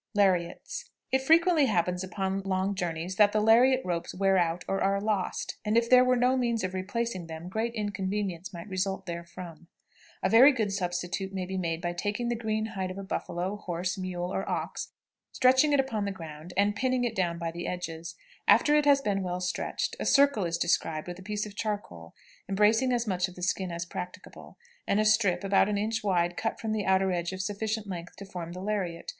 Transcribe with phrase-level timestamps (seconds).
[0.15, 0.89] LARIATS.
[1.11, 5.57] It frequently happens upon long journeys that the lariat ropes wear out or are lost,
[5.63, 9.67] and if there were no means of replacing them great inconvenience might result therefrom.
[10.23, 13.57] A very good substitute may be made by taking the green hide of a buffalo,
[13.57, 14.91] horse, mule, or ox,
[15.33, 18.15] stretching it upon the ground, and pinning it down by the edges.
[18.47, 22.15] After it has been well stretched, a circle is described with a piece of charcoal,
[22.49, 24.57] embracing as much of the skin as practicable,
[24.87, 28.15] and a strip about an inch wide cut from the outer edge of sufficient length
[28.15, 29.09] to form the lariat.